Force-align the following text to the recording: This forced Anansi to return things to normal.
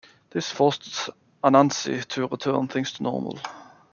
This 0.31 0.49
forced 0.49 1.11
Anansi 1.43 2.03
to 2.07 2.25
return 2.27 2.67
things 2.67 2.91
to 2.93 3.03
normal. 3.03 3.37